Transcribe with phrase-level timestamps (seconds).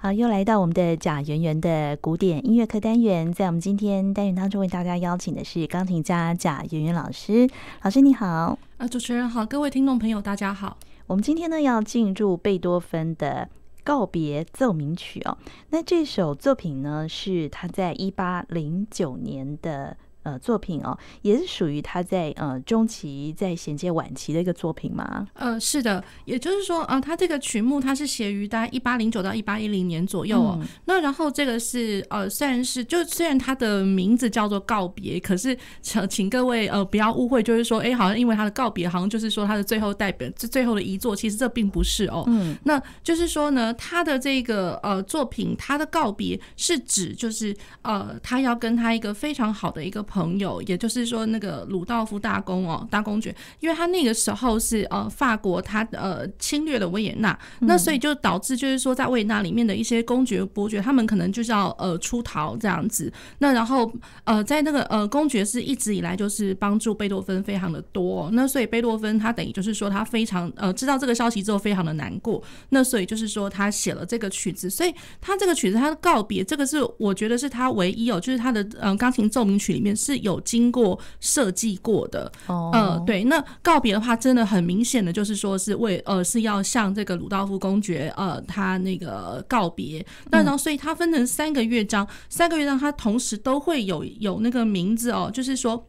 [0.00, 7.50] 好，又来到我们的贾圆圆的古典音乐课单元，在我们今天单元当中为大家邀请的是钢琴家贾圆圆老师。
[7.82, 10.78] 老师你好，啊，主持人好，各位听众朋友大家好。
[11.08, 13.48] 我们今天呢要进入贝多芬的
[13.82, 15.36] 告别奏鸣曲哦。
[15.70, 19.96] 那这首作品呢是他在一八零九年的。
[20.28, 25.26] 呃，作品哦，也是属于他在呃中期在衔接晚期的一个作品吗？
[25.32, 30.58] 呃，是的，也就是说，呃，他这个曲目它是写于大概一八零九到一八一零年左右哦。
[30.60, 42.24] 嗯、那然后这个是呃，虽然是就虽然它的名字叫做告别，可是请请各位呃不要误会，就是说，哎，好像因为他的告别，好像就是说他的最后代表这最后的遗作，其实这并不是哦。
[42.26, 50.17] 嗯，那就是说呢，他的这个呃作品，他的告别是指就是呃，他要跟他一个非常好的一个朋友。
[50.18, 63.12] 朋友，也就是说那个鲁道夫大公哦，大公爵，因为他那个时候是呃法国他呃侵略了维也纳，嗯、那所以就导致就是说在维也纳里面的一些公爵伯爵，他们可能就是要呃出逃这样子。
[63.38, 63.92] 那然后
[64.24, 95.86] 呃在那个呃公爵是一直以来就是帮助贝多芬非常的多，那所以贝多芬他等于就是说他非常呃知道这个消息之后非常的难过，那所以就是说他写了这个曲子，所以他这个曲子他的告别，这个是我觉得是他唯一哦，就是他的呃钢琴奏鸣曲里面是有经过设计过的，哦、呃，对，那告别的话，真的很明显的就是说是为呃是要向这个鲁道夫公爵呃他那个告别，那然后所以它分成三个乐章，三个乐章它同时都会有有那个名字哦，就是说。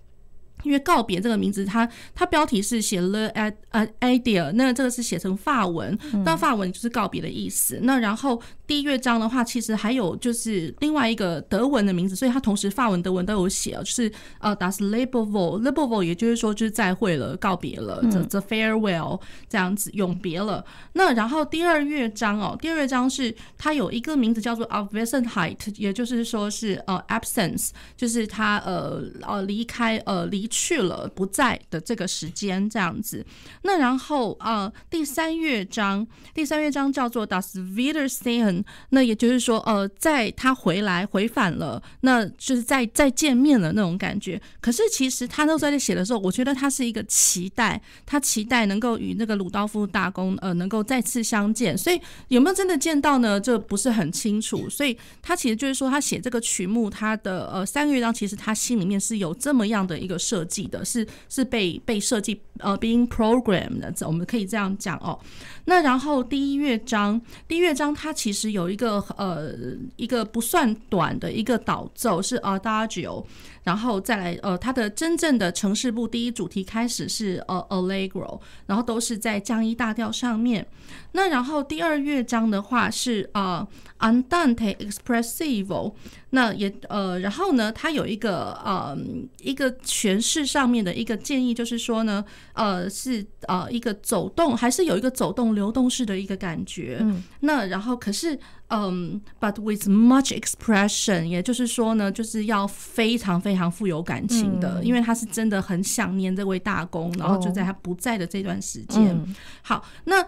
[0.64, 7.78] 因为告别这个名字，它它标题是写了 ad 呃 idea”，那这个是写成法文，那法文就是告别的意思。
[7.78, 20.64] 嗯、那然后第一乐章的话，其实还有就是另外一个德文的名字，所以它同时法文、德文都有写，就是呃 das Lebewohl，Lebewohl 也就是说就是再会了，告别了、，the、，the farewell 这样子永别了。
[20.94, 30.48] 那然后第二乐章哦，第二乐章是它有一个名字叫做 Abwesenheit，也就是说是呃 absence，就是它呃呃离开呃离。
[30.52, 33.26] 去了不在的这个时间这样子，
[33.62, 38.59] 那然后呃第三乐章，第三乐章叫做 Das Wiedersehen，
[38.90, 44.42] 那也就是说呃在他回来回返了，那就是再再见面了那种感觉。
[44.60, 51.78] 可是其实他那时候在写的时候，我觉得他是一个期待，他期待能够与那个鲁道夫大公呃能够再次相见。
[51.78, 53.40] 所以有没有真的见到呢？
[53.40, 54.70] 这不是很清楚。
[54.70, 60.46] 所以他其实就是说，他写这个曲目，他的呃三个乐章，其实他心里面是有这么样的一个设。
[60.50, 65.18] 计的是是被被设计呃 being programmed 的，我们可以这样讲哦。
[65.66, 69.54] 那然后第一乐章，第一乐章它其实有一个呃
[69.96, 73.26] 一个不算短的一个导奏是 Adagio。
[73.64, 80.66] 然后再来，呃，它的真正的城市部第一主题开始是呃 Allegro，然后都是在降一大调上面。
[81.12, 83.68] 那然后第二乐章的话是呃
[84.00, 85.94] Andante Expressivo，
[86.32, 88.98] 那也呃，然后呢，它有一个呃
[89.42, 96.98] 一个诠释上面的一个建议，就是说呢，呃，是呃一个走动，还是有一个走动流动式的一个感觉。
[97.02, 98.40] 嗯，那然后可是。
[98.70, 109.16] 嗯、um，but with much expression，也就是说呢，就是要非常非常富有感情的，嗯、因为他是真的很想念这位大公，然后就在他不在的这段时间。
[109.16, 109.26] 哦、
[109.62, 110.26] 好，那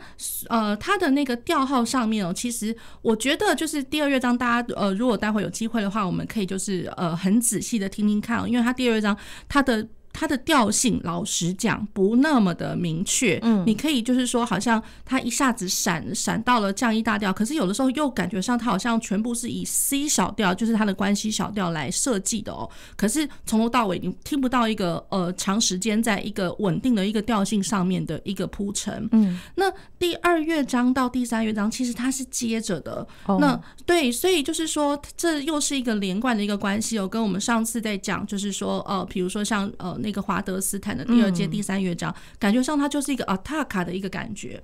[0.49, 9.15] 呃，他的那个调号上面哦，其实我觉得就是第二乐章，大家呃，如果待会有机会的话，我们可以就是呃，很仔细的听听看，因为他第二乐章
[9.47, 9.87] 他的。
[10.13, 13.39] 它的调性，老实讲不那么的明确。
[13.41, 22.69] 嗯，你可以就是说，好像它一下子闪闪到了降一大调，可是有的时候又感觉上它好像全部是以 C 小调，就是它的关系小调来设计的哦。
[22.95, 29.07] 可是从头到尾你听不到一个呃长时间在一个稳定的一个调性上面的一个铺陈。
[29.13, 33.07] 嗯，那第二乐章到第三乐章其实它是接着的。
[33.25, 39.97] 哦，那对，所以就是说这又是一个连贯的一个关系哦，跟我们上次在讲就是说呃，比如说像呃。
[40.01, 44.61] 那个华德斯坦的第二节第三乐章，嗯、感觉上它就是一个 attacca 的一个感觉。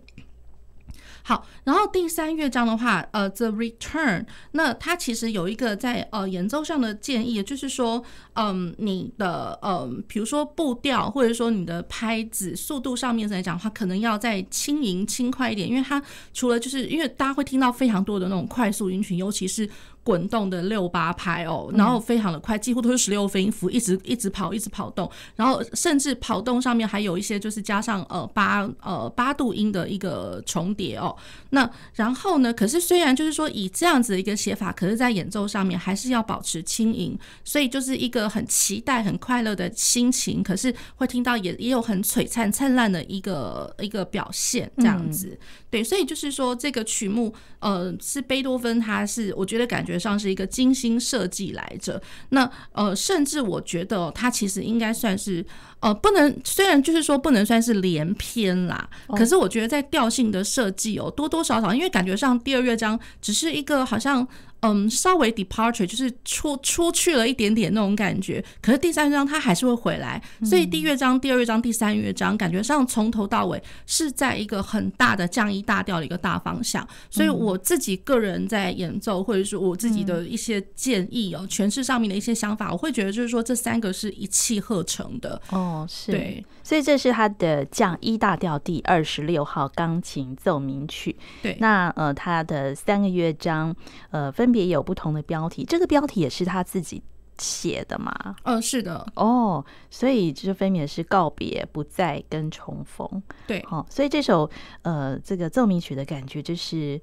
[1.24, 8.02] 好，然后第三乐章的话，呃，The Return，那它其实有一个在呃演奏上的建议，就是说，
[8.36, 16.02] 嗯，你的呃，比如说步调或者说你的拍子速度上面来讲的话，可能要再轻盈轻快一点，因为它
[16.34, 19.70] 除了就是因为大家会听到非常多的那种快速音群，尤其是。
[20.08, 31.14] 滚动的六八拍哦，然后非常的快，几乎都是十六分音符，一直一直跑，一直跑动，然后甚至跑动上面还有一些就是加上呃八呃八度音的一个重叠哦。
[31.50, 40.42] 那然后呢，可是虽然就是说以这样子的一个写法，可是在演奏上面还是要保持轻盈，所以就是一个很期待、很快乐的心情。
[40.42, 45.28] 可是会听到也也有很璀璨灿烂的一个一个表现，这样子。
[45.34, 45.38] 嗯、
[45.70, 52.02] 对，所以就是说这个曲目呃是贝多芬，他是我觉得感觉上是一个精心设计来着。
[52.30, 55.46] 那呃，甚至我觉得它其实应该算是
[55.80, 64.28] 呃不能，虽然就是说不能算是连篇啦，可是我觉得在调性的设计哦，多多少少因为感觉上第二乐章只是一个好像。
[64.62, 93.74] 嗯，稍微 departure 就是出出去了一点点那种感觉，可是第三乐章它还是会回来，所以第一乐章、第二乐章、第三乐章感觉上从头到尾是在一个很大的降一大调的一个大方向，所以我自己个人在演奏或者是我自己的一些建议哦，诠释上面的一些想法，我会觉得就是说这三个是一气呵成的哦，是对，所以这是他的降一大调第二十六号钢琴奏鸣曲，对，那呃他的三个乐章
[94.10, 94.48] 呃分。
[94.48, 97.04] 别有不同的标题，这个标题也是他自己
[97.38, 98.36] 写的嘛？
[98.44, 99.06] 嗯，是的。
[99.14, 103.22] 哦，所以就分别是告别、不再跟重逢。
[103.46, 104.50] 对，好，所以这首
[104.82, 107.00] 呃这个奏鸣曲的感觉就是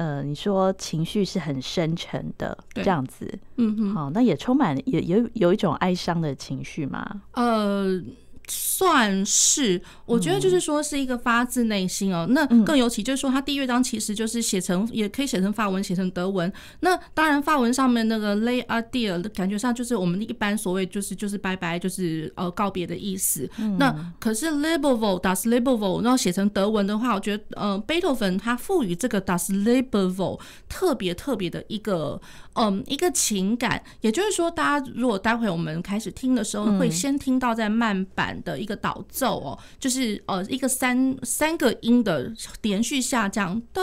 [0.00, 7.20] 呃，你说情绪是很深沉的这样子，嗯哼，好，那也充满也有有一种哀伤的情绪吗？
[7.32, 8.02] 呃。
[8.50, 12.26] 算是，我觉得就是说是一个发自内心哦。
[12.30, 16.52] 那更尤其就是说，他第一乐章其实就是写成，也可以写成法文，写成德文。
[16.80, 23.48] 那当然，法文上面那个 “lay adieux 的感觉上就是我们一般所谓就是就是拜拜，就是呃告别的意思。
[23.78, 32.20] 那可是 Lebewohl das Lebewohl 然后写成德文的话，我觉得呃贝多芬他赋予这个 das Lebewohl 特别特别的一个
[32.54, 33.80] 嗯一个情感。
[34.00, 38.39] 也就是说，大家如果待会我们开始听的时候，会先听到在慢板。
[38.42, 42.32] 的一个导奏哦，就是呃一个三三个音的
[42.62, 43.82] 连续下降，哒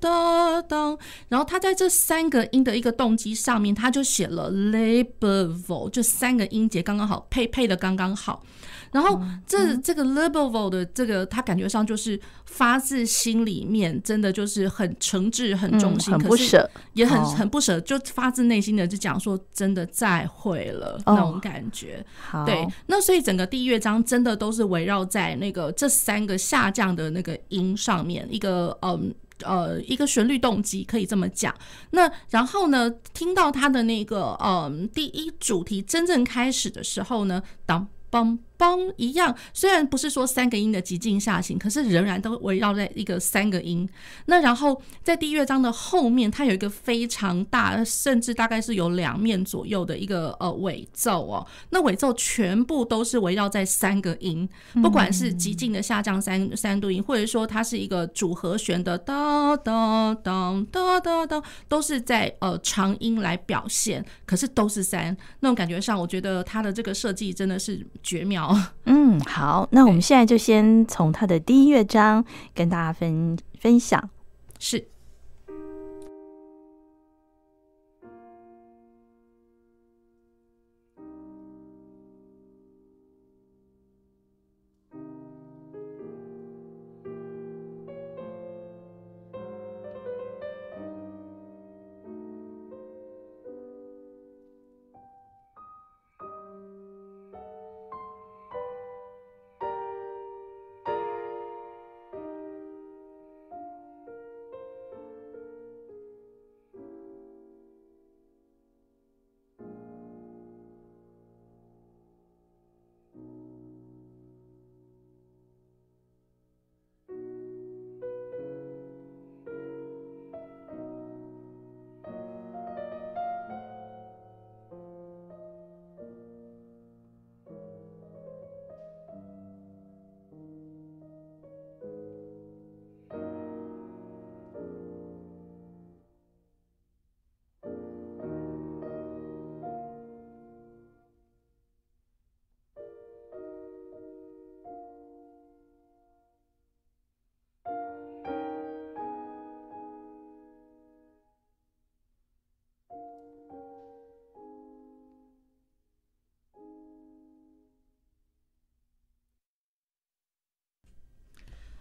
[0.00, 0.96] 哒哒，
[1.28, 8.42] 然后他在这三个音的一个动机上面，他就写了 labour，就三个音节刚刚好配配的刚刚好。
[8.92, 22.04] 然后这、嗯、这个 Lebewohl 的这个，他感觉上就是发自心里面，真的就是很诚挚、很忠心，嗯、很不舍，也很很不舍，就发自内心的就讲说，真的再会了、哦、那种感觉。
[22.44, 29.14] 对，那所以整个第一乐章真的都是围绕在那个这三个下降的那个音上面，一个嗯
[29.44, 31.54] 呃一个旋律动机可以这么讲。
[31.92, 38.36] 那然后呢，听到他的那个嗯第一主题真正开始的时候呢，当梆。
[38.60, 43.88] 梆一样，虽然不是说三个音的急进下行，可是仍然都围绕在一个三个音。
[44.26, 51.46] 那然后在第一乐章的后面，它有一个非常大，甚至大概是有两面左右的一个呃尾奏哦。
[51.70, 54.46] 那尾奏全部都是围绕在三个音，
[54.82, 68.49] 不管是急进的下降三三度音，或者说它是一个主和弦的哒哒哒哒哒哒，都是在呃长音来表现，可是都是三，那种感觉上，我觉得它的这个设计真的是绝妙。
[68.84, 72.24] 嗯，好，那我们现在就先从他的第一乐章
[72.54, 74.10] 跟大家分分享，
[74.58, 74.89] 是。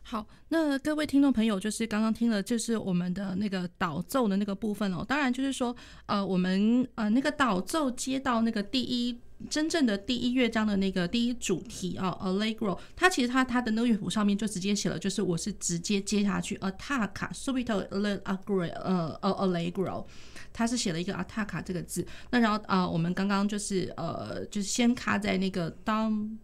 [0.10, 5.06] 好，那各位听众朋友，就是刚刚听了，就是我们的那个导奏的那个部分哦。
[5.08, 5.76] 当然，就是说，
[6.08, 9.16] 呃，我们呃那个导奏接到那个第一
[9.52, 20.08] 真正的第一乐章的那个第一主题啊，Allegro，它其实它它的那个乐谱上面就直接写了，就是我是直接接下去 Attacca subito allegro，呃呃 Allegro，
[20.52, 22.04] 它是写了一个 Attacca 这个字。
[22.32, 26.40] 那然后啊、呃，我们刚刚就是呃，就是先卡在那个当。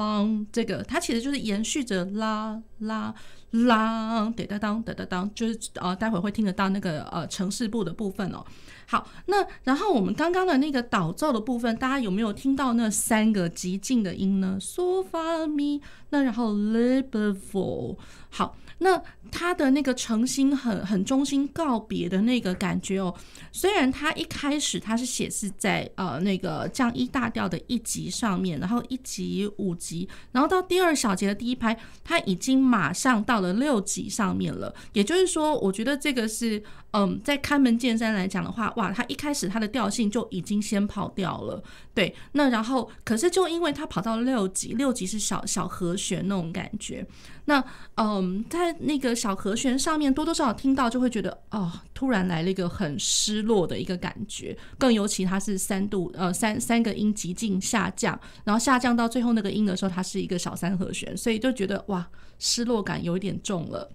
[0.00, 3.14] 邦这个，它其实就是延续着啦啦
[3.50, 8.42] 啦，得当当得当当，就是呃，待会会听得到那个呃城市部的部分哦。
[8.86, 14.56] 好，那然后我们刚刚的那个导奏的部分，大家有没有听到那三个极静的音呢？
[14.58, 17.96] 嗦发咪，那然后 level
[18.30, 18.56] 好。
[18.82, 23.14] 那他的那个诚心很很衷心告别的那个感觉哦，
[23.52, 34.74] 虽然他一开始他是写是在呃那个降一大调的一级上面，然后一级五级，然后到第二小节的第一拍，他已经马上到了六级上面了。
[34.92, 41.62] 也就是说，我觉得这个是嗯，在开门见山来讲的话，哇，他一开始他的调性就已经先跑掉了。
[41.94, 47.06] 对，那然后可是就因为他跑到六级，六级是小小和弦那种感觉，
[47.44, 47.62] 那
[47.96, 62.08] 嗯，在那个小和弦上面多多少少听到就会觉得哦，突然来了一个很失落的一个感觉，更尤其它是三度呃三三个音极静下降，然后下降到最后那个音的时候，它是一个小三和弦，所以就觉得哇，
[62.38, 63.90] 失落感有一点重了。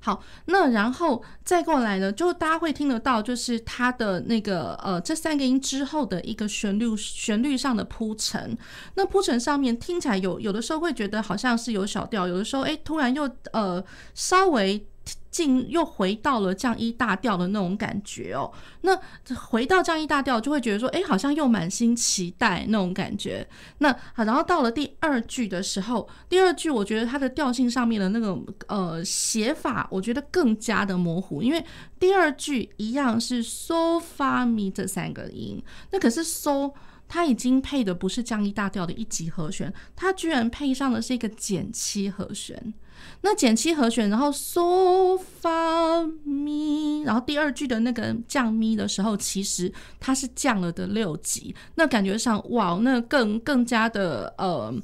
[0.00, 8.56] 好，那然后再过来呢，就大家会听得到，就是它的那个呃，这三个音之后的一个旋律旋律上的铺陈。
[8.94, 13.82] 那铺陈上面听起来有有的时候会觉得好像是有小调，有的时候哎，突然又呃
[14.14, 14.86] 稍微。
[15.30, 18.50] 进又回到了降一大调的那种感觉哦，
[18.82, 18.98] 那
[19.34, 23.46] 回到降一大调就会觉得说，哎，好像又满心期待那种感觉。
[23.78, 31.64] 那好，然后到了第二句的时候，第二句我觉得它的调性上面的那个呃写法，我觉得更加的模糊，因为
[31.98, 36.72] 第二句一样是 So Fa Mi 这三个音，那可是 So
[37.08, 42.74] 它已经配的不是降一大调的一级和弦，它居然配上的是一个减七和弦。
[43.22, 51.54] 那减七和弦，然后嗦发咪，然后第二句的那个降咪的时候，其实它是降了的六级。
[51.74, 54.74] 那感觉上，哇，那更更加的呃，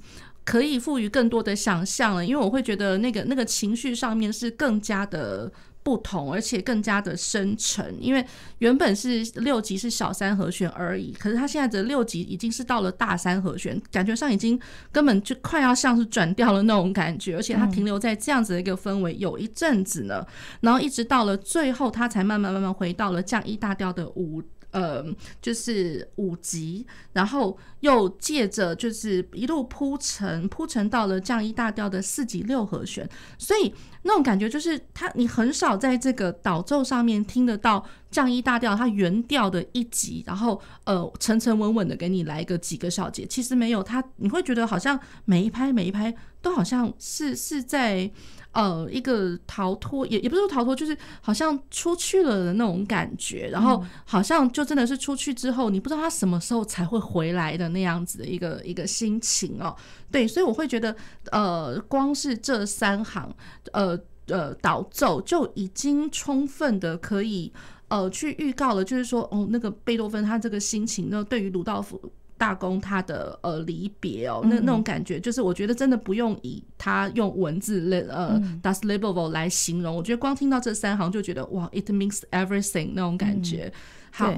[0.45, 2.25] 可以赋予更多的想象了。
[2.25, 5.53] 因为我会觉得那个那个情绪上面是更加的。
[5.87, 8.27] 不同，而且更加的深沉，因为
[8.59, 14.59] 原本是六级是小三和弦而已，可是他现在的六级已经是到了大三和弦，感觉上已经
[14.91, 20.27] 根本就快要像是转调了那种感觉，而且他停留在这样子的一个氛围有一阵子呢，
[20.61, 24.43] 然后一直到了最后，他才慢慢慢慢回到了降一大调的五。
[24.71, 25.05] 呃，
[25.41, 33.09] 就是五级，然后又借着就是一路铺陈，铺陈到了降一大调的四级六和弦，
[33.39, 48.11] 所以那种感觉就是它，你很少在这个导奏上面听得到降一大调它原调的一级，然后呃沉沉稳稳的给你来个几个小节，其实没有它，你会觉得好像每一拍每一拍都好像是是在。
[48.57, 59.77] 呃，一个逃脱也也不是说逃脱，就是好像出去了的那种感觉，然后好像就真的是出去之后，你不知道他什么时候才会回来的那样子的一个一个心情哦。
[60.11, 60.97] 对，所以我会觉得，
[61.33, 63.31] 呃，光是这三行，
[63.73, 63.99] 呃
[64.29, 67.53] 呃，导奏就已经充分的可以
[67.89, 72.01] 呃去预告了，就是说，哦，那个贝多芬他这个心情，那对于鲁道夫。
[72.39, 83.73] 大公他的呃离别哦，那那种感觉就是我觉得真的不用以他用文字呃 Das Leben 来形容，我觉得光听到这三行就觉得哇，it means everything 那种感觉。
[84.11, 84.31] 好，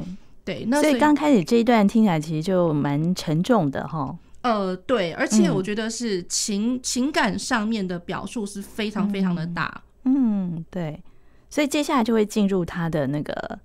[0.45, 4.17] 对，那所以刚开始这一段听起来其实就蛮沉重的哈。
[4.43, 9.83] 呃，对，而且我觉得是情情感上面的表述是非常非常的大。
[10.05, 11.03] 嗯，对，
[11.51, 13.59] 所以接下来就会进入他的那个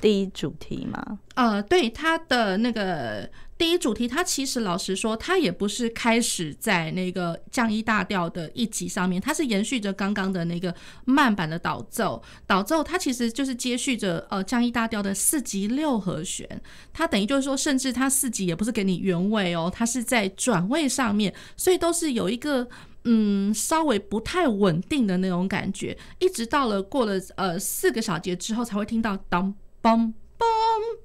[0.00, 1.18] 第一主题嘛。
[1.36, 3.30] 呃，对，他的那个。
[3.58, 10.74] 第一主题，它其实老实说，它也不是开始在那个降一大调的一级上面，它是延续着刚刚的那个
[11.06, 12.22] 慢板的导奏。
[12.46, 16.60] 导奏它其实就是接续着呃降一大调的四级六和弦，
[16.92, 22.68] 它等于就是说，甚至它四级也不是给你原位哦，它是在转位上面，所以都是有一个
[23.04, 30.12] 嗯稍微不太稳定的那种感觉，一直到了过了呃四个小节之后，才会听到当嘣。
[30.38, 30.46] 嘣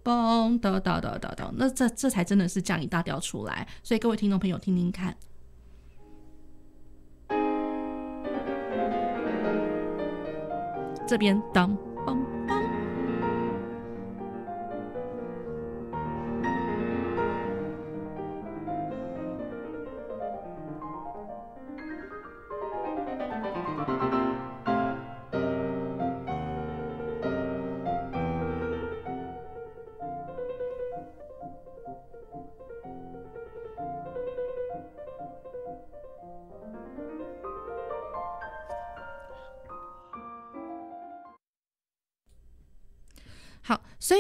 [0.04, 5.16] 嘣哒哒哒哒哒，那这这才真的是降一大调出来，所以各位听众朋友听听看，
[11.08, 11.91] 这边当。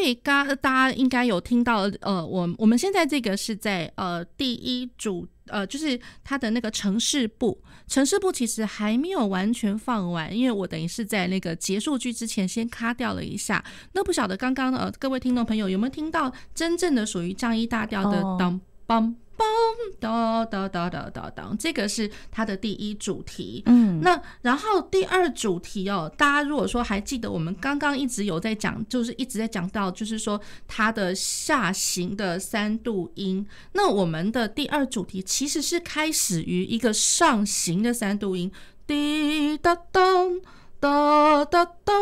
[0.01, 13.63] 以刚大家应该有听到，呃，我我们现在这个是在呃第一组，呃，就是它的那个城市部，城市部其实还没有完全放完，因为我等于是在那个结束句之前先卡掉了一下。
[13.93, 19.13] 那不晓得刚刚呃各位听众朋友有没有听到真正的属于降 E 大调的当梆。
[19.41, 19.93] Oh.
[19.99, 23.63] 哒哒哒哒哒哒，这个是它的第一主题。
[23.65, 33.45] 嗯，那然后第二主题哦，大家如果说还记得，我们刚刚一直有在讲，就是一直在讲到，就是说它的下行的三度音。
[33.73, 38.51] 那我们的第二主题其实是开始于一个上行的三度音，
[38.85, 40.39] 滴答当
[40.79, 41.95] 哒哒当。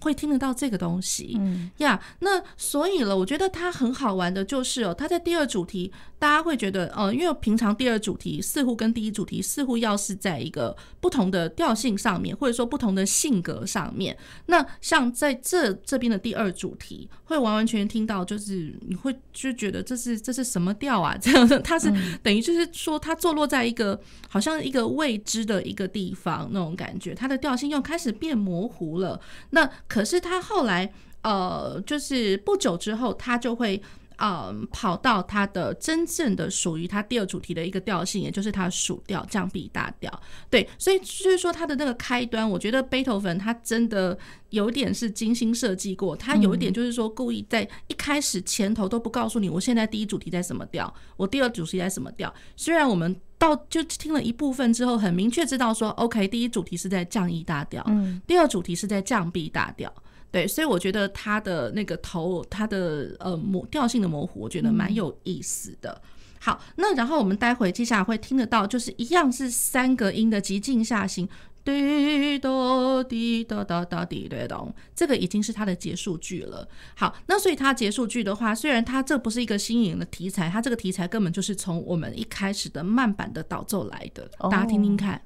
[0.00, 14.16] 会听得到这个东西，嗯呀那所以了，我觉得它很好玩的就是哦，它在第二主题，大家会觉得，呃，因为平常第二主题似乎跟第一主题似乎要是在一个不同的调性上面，或者说不同的性格上面。
[14.46, 21.16] 那像在这这边的第二主题，会完完全全听到，就是你会就觉得这是这是什么调啊？
[21.22, 29.20] 这样的，它是等于就是说，它坐落在一个好像一个未知的一个地方那种感觉，它的调性又开始变模糊了。
[29.50, 33.80] 那可是它后来，呃，就是不久之后，它就会，
[34.18, 40.12] 呃，跑到它的真正的属于它第二主题的一个调性，也就是它属调降 B 大调。
[40.50, 44.18] 对，所以就是说它的那个开端，我觉得贝多芬他真的
[44.50, 52.32] 有点是精心设计过，他有一点就是说故意在一开始前头都不告诉你，我现在第一主题在什么调，我第二主题在什么调。
[52.56, 59.94] 虽然我们到就听了一部分之后，很明确知道说，OK，第一主题是在降 E 大调，嗯，第二主题是在降 B 大调，
[60.30, 66.00] 对，所以我觉得它的那个头，它的呃模调性的模糊，我觉得蛮有意思的。
[66.40, 71.28] 好，那然后我们待会接下来会听得到，就是一样是三个音的急进下行。
[71.64, 76.66] 滴答滴咚，这个已经是它的结束句了。
[76.94, 84.30] 好，那所以它结束句的话，虽然它这不是一个新颖的题材，它这个题材根本就是从我们一开始的慢版的导奏来的。
[84.50, 85.20] 大家听听看。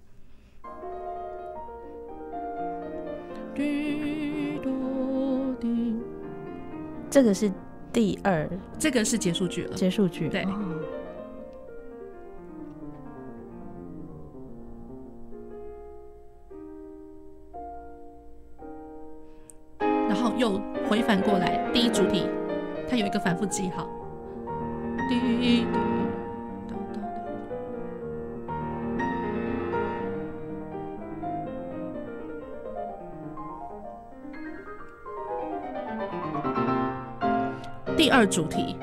[3.55, 3.92] 滴
[7.13, 7.53] 这个是
[7.93, 9.75] 第二，这个是结束句了。
[9.77, 10.47] 结束句，对。
[20.09, 20.59] 然后又
[20.89, 22.25] 回返过来，第一主题，
[22.89, 23.87] 它有一个反复记号。
[25.11, 25.82] 滴答
[38.03, 38.77] 第二主题。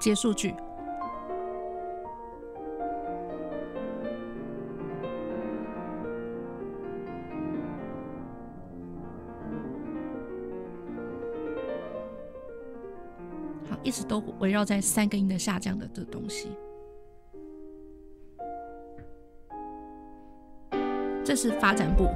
[0.00, 0.54] 结束句。
[14.04, 16.48] 都围绕在三个音的下降的这东西。
[21.24, 22.08] 这是发展部。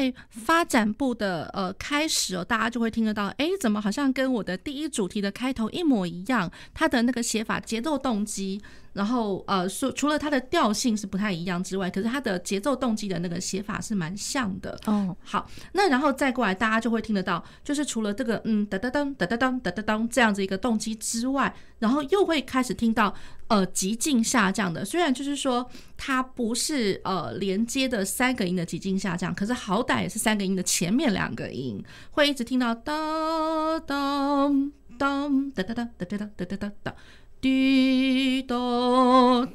[0.00, 6.50] 在发展部的呃开始哦，大家就会听得到，哎，怎么好像跟我的第一主题的开头一模一样？
[6.72, 8.60] 它的那个写法、节奏、动机。
[8.92, 14.76] 然后呃，说除了它的调性是不太一样之外，可是它的节奏动机的那个写法是蛮像的。
[14.86, 23.14] 哦，好，那然后再过来，大家就会听得到，就是除了这个嗯哒哒当哒哒当哒哒当这样子一个动机之外，然后又会开始听到
[23.50, 24.84] 呃极进下降的。
[24.84, 36.94] 虽然就是说它不是呃连接的三个音的极进下降，可是好歹也是三个音的前面两个音会一直听到哒当当哒哒哒哒哒哒哒哒哒哒。
[37.42, 38.54] 滴咚
[39.46, 39.54] 咚，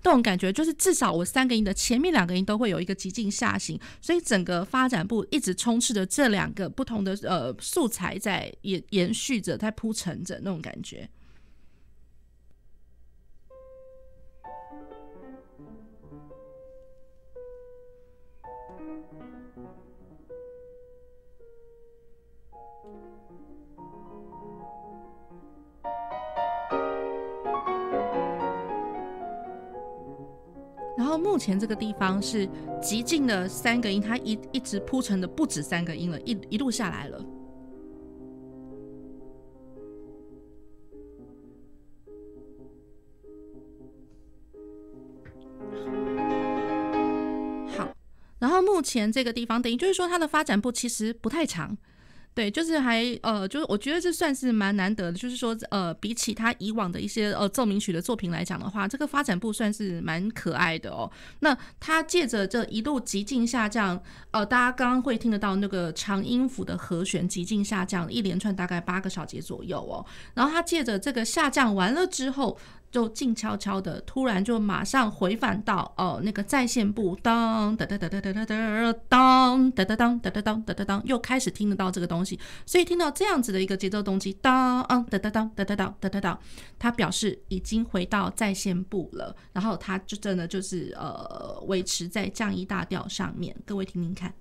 [0.00, 11.10] 这种感觉就是至少我三个音的前面两个音都会有一个极进下行，所以整个发展部一直充斥着这两个不同的呃素材在延延续着，在铺陈着那种感觉。
[31.04, 32.48] 然后目前这个地方是
[32.80, 37.18] 极进的三个音，它一一直铺成的不止三个音了，一一路下来了。
[47.76, 47.94] 好，
[48.38, 51.76] 然后目前这个地方等于就是说它的发展部其实不太长。
[52.34, 61.08] 对，就是还呃，就是我觉得这算是蛮难得的，就是说呃，比起他以往的一些呃奏鸣曲的作品来讲的话，这个发展部算是蛮可爱的哦。
[61.38, 70.04] 那他借着这一路急进下降，呃，大家刚刚会听得到那个长音符的和弦急进下降，一连串大概八个小节左右哦。
[70.34, 72.58] 然后他借着这个下降完了之后。
[72.94, 84.80] 就静悄悄的，突然就马上回返到哦，那个在线部，当哒哒哒哒哒哒哒，当哒哒当当当，又开始听得到这个东西，所以听到这样子的一个节奏动机，当
[85.10, 86.38] 哒哒当哒哒当哒哒当，
[86.78, 94.32] 它表示已经回到在线部了，然后它就真的就是呃维持在降一大调上面，各位听听看。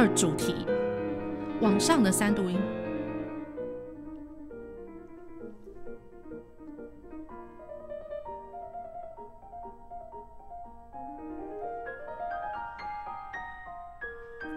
[0.00, 0.64] 二主题，
[1.60, 2.58] 往上的三度音，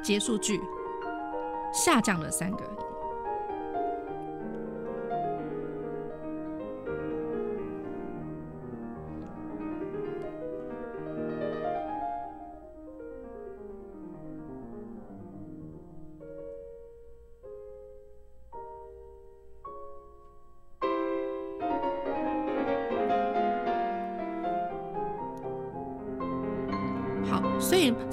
[0.01, 0.61] 结束句，
[1.73, 2.63] 下降了三个。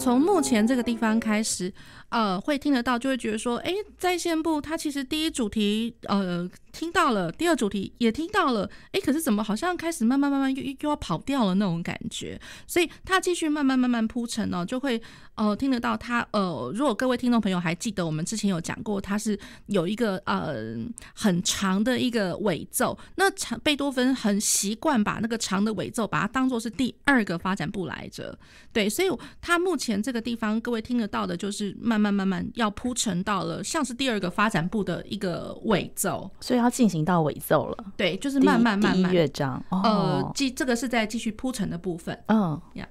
[0.00, 1.70] 从目前这个地方开始，
[2.08, 6.48] 呃，会听得到，就会觉得说，哎，在线部它其实第一主题，呃。
[6.72, 12.40] 听到了，第二主题也听到了，哎，可是怎么好像开始慢慢慢慢又又要跑掉了那种感觉？
[12.66, 15.00] 所以他继续慢慢慢慢铺陈呢，就会
[15.35, 20.74] 呃听得到他呃，如果各位听众朋友还记得，我们之前有讲过，他是有一个呃
[21.14, 28.38] 很长的一个尾奏，那长贝多芬很习惯把那个长的尾奏把它当做是第二个发展部来着，
[28.72, 29.09] 对，所以
[29.40, 39.12] 他目前这个地方各位听得到的就是慢慢慢慢要铺陈到了像是第二个发展部的一个尾奏，所以要进行到尾奏了，对，就是慢慢慢慢。
[39.12, 42.60] 乐章，哦、呃，继这个是在继续铺陈的部分，嗯。
[42.74, 42.88] 呀.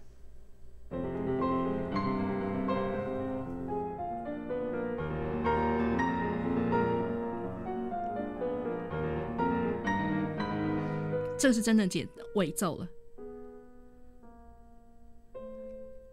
[11.37, 12.05] 这是真的解
[12.35, 12.87] 尾奏了，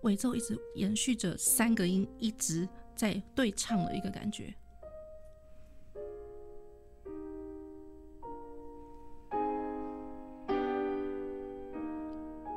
[0.03, 4.55] 尾奏一直延续着三个音一直在对唱的一个感觉。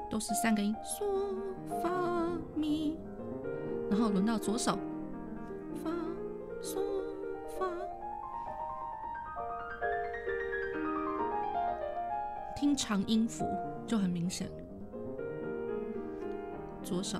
[0.09, 1.03] 都是三个音，嗦
[1.81, 1.89] 发
[2.55, 2.97] 咪，
[3.89, 4.77] 然后轮到左手，
[5.83, 5.91] 发
[6.61, 6.79] 嗦
[7.57, 7.67] 发，
[12.55, 13.45] 听长音符
[13.85, 14.49] 就很明显，
[16.83, 17.19] 左手。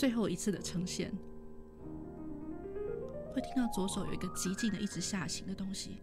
[0.00, 1.12] 最后一次的呈现，
[3.34, 5.98] 会听到左手有一个急进的一直下行的东西。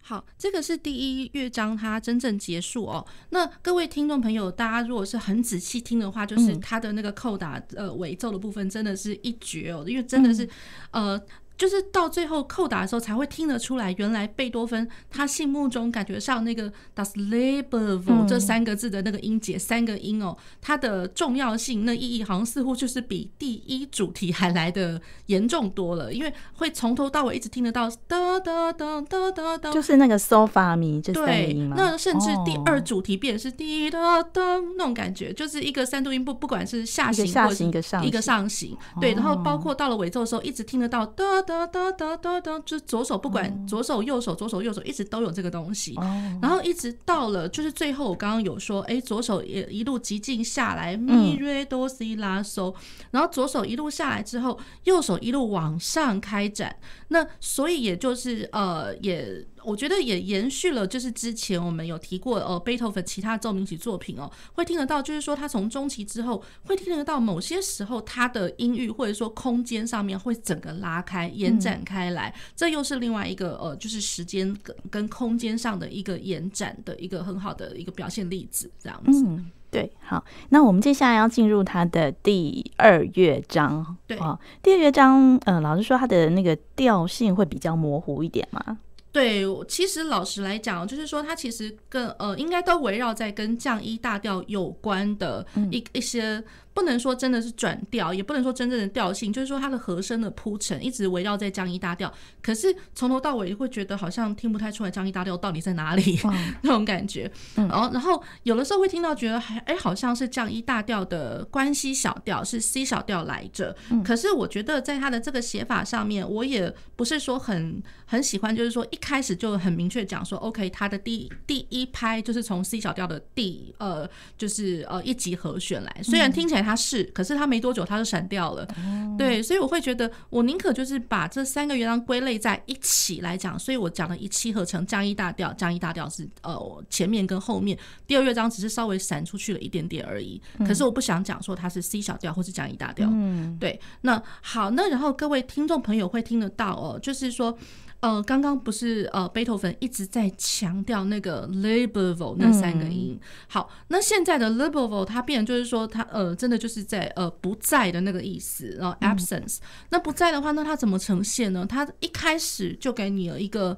[0.00, 3.04] 好，这个是第一乐章，它真正结束哦。
[3.30, 10.48] 那各位听众朋友，大家如果是很仔细听的话，就是它的那个扣打呃尾奏的部分，真的是一绝哦，因为真的是
[10.92, 11.20] 呃。
[11.58, 41.42] 就是到最后扣打的时候，才会听得出来，原来贝多芬他心目中感觉上那个 Das Leben 这三个字的那个音节、嗯、三个音哦，它的重要性、那意义好像似乎就是比第一主题还来的严重多了，因为会从头到尾一直听得到哒哒哒哒哒哒，就是那个 So Fa Mi 这三个音那甚至第二主题变是滴哒哒那种感觉，就是一个三度音不不管是下行或者一个上，一个上行，对，然后包括到了尾奏的时候，一直听得到哒。
[41.48, 45.94] 哒哒哒哒哒，就左手不管左手右手左手右手一直都有这个东西，
[46.42, 52.74] 然后一直到了就是最后我刚刚有说，哎，左手也一路极进下来，咪瑞哆西拉嗦，
[53.12, 56.76] 然后左手一路下来之后，右手一路往上开展，
[57.08, 59.46] 那所以也就是呃也。
[59.68, 79.22] 我觉得也延续了，就是之前我们有提过，呃，贝多芬其他奏鸣曲作品哦，会听得到，就是说他从中期之后会听得到，某些时候他的音域或者说空间上面会整个拉开、延展开来，嗯、这又是另外一个呃，就是时间跟跟空间上的一个延展的一个很好的一个表现例子，这样子。
[79.26, 88.78] 嗯，对，好，那我们接下来要进入他的第二乐章，对啊，第二乐章，呃，老师说他的那个调性会比较模糊一点嘛？
[89.18, 96.42] 对，其实老实来讲，就是说它其实跟呃，应该都围绕在跟降一大调有关的一一些。
[96.78, 107.28] 不能说真的是转调，也不能说真正的调性，就是说它的和声的铺陈一直围绕在降一大调，可是从头到尾会觉得好像听不太出来降一大调到底在哪里、嗯、 那种感觉。
[107.56, 113.76] 然后，然后有的时候会听到觉得还哎，好像是降一大调的关系小调是 C 小调来着。
[114.04, 126.67] 可是我觉得在他的这个写法上面，我也不是说很很喜欢，就是说一开始就很明确讲说，OK，他的第第一拍就是从 C 小调的第呃，就是呃一级和弦来，虽然听起来。
[126.68, 128.68] 他是，可是他没多久他就闪掉了，
[129.16, 147.56] 对，所以我会觉得，我宁可就是把这三个乐章归类在一起来讲，所以我讲了一气呵成降一大调，降一大调是呃前面跟后面，第二乐章只是稍微闪出去了一点点而已，可是我不想讲说它是 C 小调或是降一大调，嗯，对，那好，那然后各位听众朋友会听得到哦，就是说。
[148.00, 153.18] 呃，刚刚不是呃，贝多芬一直在强调那个 lebewohl 那三个音。
[153.48, 159.58] 好，那现在的 lebewohl 它变就是说它呃，真的就是在呃不在的那个意思，然后 absence。
[159.90, 161.66] 那不在的话，那它怎么呈现呢？
[161.68, 163.76] 它一开始就给你了一个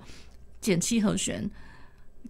[0.61, 1.51] 减七和弦，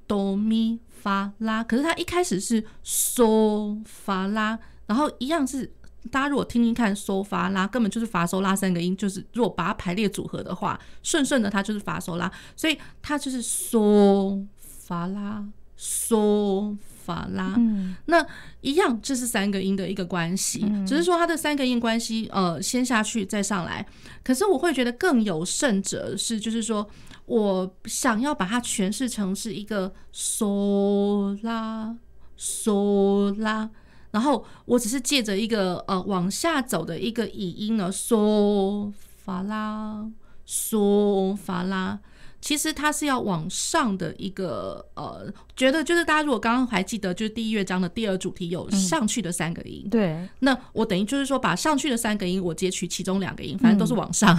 [0.07, 5.73] 哆咪发拉，可是它一开始是嗦发拉，然后一样是。
[6.11, 15.45] 大家如果听听看，嗦发拉根本就是发嗦拉三个音，就是如果把它排列组合的话，顺顺的它就是发嗦拉，所以它就是嗦发拉
[15.79, 18.27] 嗦发拉，嗯，那
[18.63, 23.87] 一样这是三个音的一个关系，嗯，只是说它的三个音关系，呃，先下去再上来。
[24.23, 26.89] 可是我会觉得更有甚者是，就是说
[27.27, 31.97] 我想要把它诠释成是一个嗦拉
[32.39, 33.71] 嗦拉。
[34.11, 40.11] 然后我只是借着一个呃往下走的一个倚音呢，嗦发拉
[40.47, 42.01] 嗦发拉，
[42.41, 54.37] 其实它是要往上的一个呃，觉得就是大家如果刚刚还记得，就是第一乐章的第二主题有上去的三个音，嗯、对，那我等于就是说把上去的三个音我截取其中两个音，反正都是往上，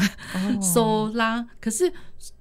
[0.60, 1.94] 嗦、 嗯、拉，可是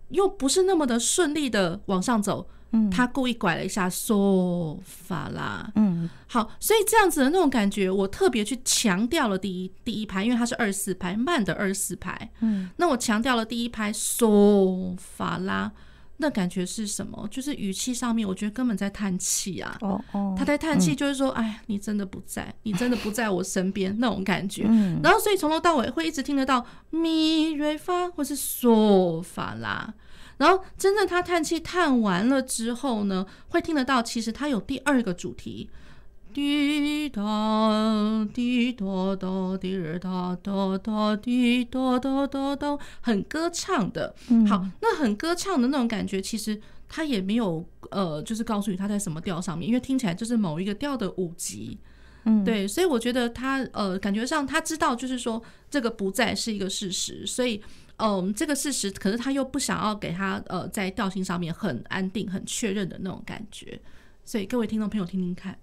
[0.08, 2.48] 又不是那么的顺利的往上走。
[2.90, 15.72] 他故意拐了一下索法拉，嗯，好，所以这样子的那种感觉，我特别去强调了第一第一拍，因为它是二四拍慢的二四拍，嗯，那我强调了第一拍索法拉，
[16.20, 17.26] 那感觉是什么？
[17.30, 29.94] 就是语气上面，我觉得根本在叹气啊，哦哦，他在叹气，就是说，哎，你真的不在，你真的不在我身边那种感觉，嗯，然后所以从头到尾会一直听得到咪瑞发或是嗦发啦。
[30.36, 35.68] 然后，真正他叹气叹完了之后呢，会听得到，其实他有第二个主题，
[36.32, 44.14] 滴答滴答答滴答答答滴答答答答，很歌唱的。
[44.48, 51.78] 好，那很歌唱的那种感觉，其实他也没有呃，就是告诉你他在什么调上面，因为听起来就是某一个调的五级。
[52.24, 57.62] 嗯，对，所以我觉得他呃，感觉上他知道，就是说这个不在是一个事实，所以。
[58.02, 63.78] 嗯，这个事实，可是他又不想要给他呃，在调性上面很安定、很确认的那种感觉，
[64.24, 65.54] 所以各位听众朋友听听看。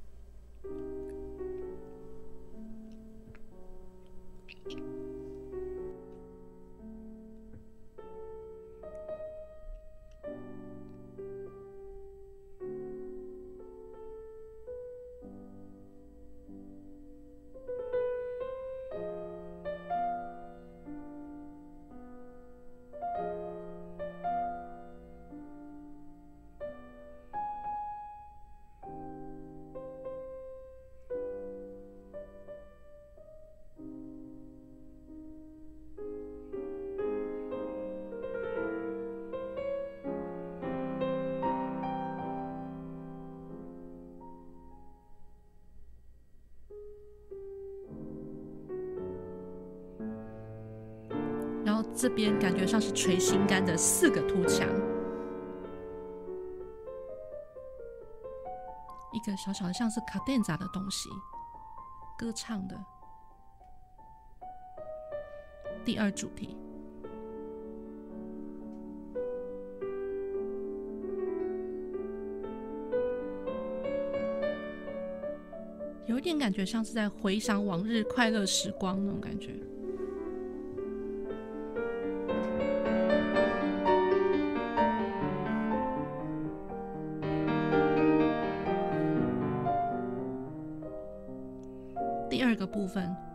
[4.47, 4.96] Thank you.
[52.47, 54.65] 感觉像是捶心肝的四个凸墙，
[59.11, 61.09] 一个小小的像是卡电扎的东西，
[62.17, 62.79] 歌唱的。
[65.83, 66.55] 第二主题。
[76.05, 79.53] 有点感觉像是在回想往日快乐时光那种感觉。
[92.87, 93.26] 部分，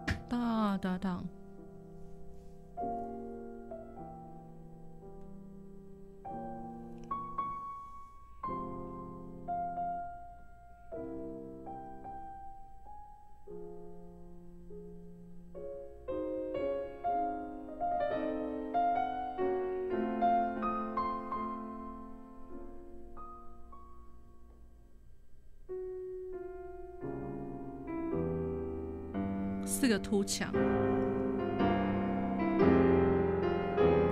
[30.23, 30.53] 墙，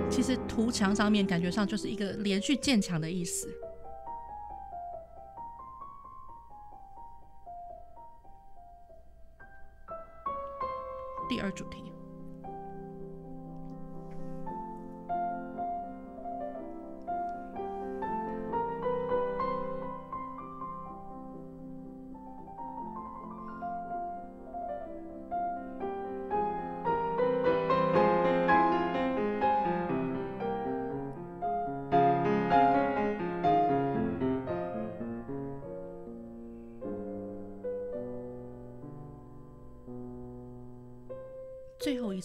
[0.09, 3.47] 其实图墙上面感觉上就是一个连续建墙的意思。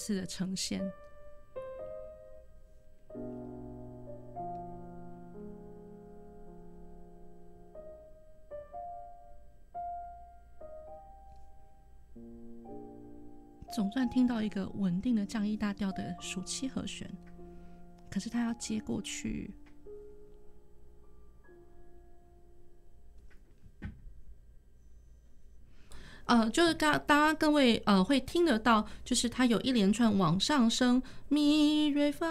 [0.07, 0.81] 次的呈现，
[13.75, 17.11] 总算听到一个稳定的降 E 大调的属七和弦，
[18.09, 19.53] 可是他要接过去。
[26.27, 32.27] 呃，就是刚大家各位呃会听得到，就是它有一连串往上升，咪瑞发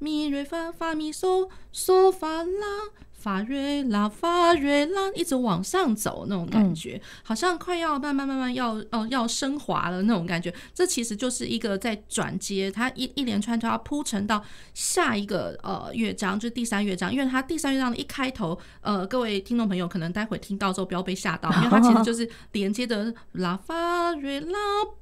[0.00, 2.90] 咪瑞发发咪嗦嗦发啦。
[3.12, 10.50] 发瑞拉发瑞拉，一直往上走那种感觉，嗯、好像快要慢慢慢慢要哦要升华了那种感觉。
[10.72, 17.12] 这其实就是一个在转接，它一一连串就要铺陈到下一个呃乐章，就是第三乐章。
[17.12, 24.58] 因为它第三乐章的一开头，呃，各位听众朋友可能待会听到之后不要被吓到，因为它其实就是连接的拉发瑞拉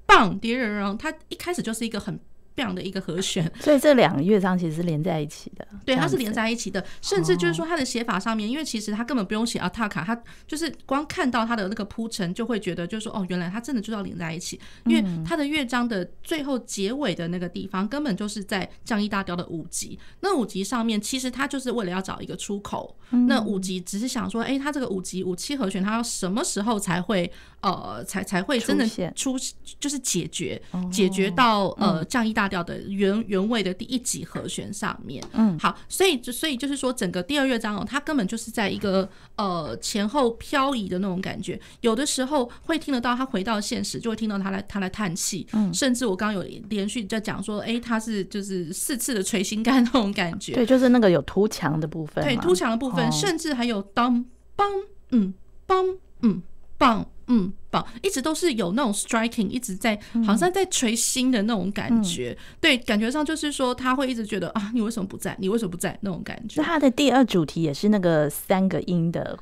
[0.06, 2.18] 棒，第二，它一开始就是一个很。
[2.58, 5.64] 这样的一个和弦，所以这两个乐章其实是连在一起的。
[5.86, 19.96] 对，它是连在一起的，甚至就是说它的写法上面，因为其实它根本不用写阿塔卡，它就是光看到它的那个铺陈，就会觉得就是说哦，原来它真的就要连在一起，因为它的乐章的最后结尾的那个地方，根本就是在降一大调的五级。
[20.18, 22.96] 那五级上面，其实它就是为了要找一个出口。
[23.28, 29.36] 那五级只是想说，哎，它这个五级五七和弦，它要什么时候才会呃，才才会真的出，
[29.78, 32.47] 就是解决解决到呃降一大。
[32.48, 54.24] 调的原原位的第一级和弦上面，嗯，好，所以就所以就是说，整个第二乐章哦，它根本就是在一个呃前后漂移的那种感觉，有的时候会听得到他回到现实，就会听到他来他来叹气，嗯，甚至我刚刚有连续在讲说，哎、欸，他是就是四次的捶心肝那种感觉，对，就是那个有凸墙的部分，对，凸墙的部分，哦、甚至还有当
[54.56, 54.64] 梆
[55.10, 55.34] 嗯
[55.66, 56.42] 梆嗯
[56.78, 57.04] 梆。
[57.28, 65.36] 嗯，棒，一直都是有那种 striking，一直在好像在捶心的那种感觉，嗯、对，感觉上就是说他会一直觉得啊，你为什么不在？
[65.38, 65.96] 你为什么不在？
[66.00, 66.62] 那种感觉。
[66.62, 69.38] 他的第二主题也是那个三个音的。